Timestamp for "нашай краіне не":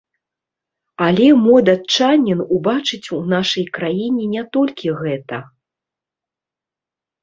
3.37-4.43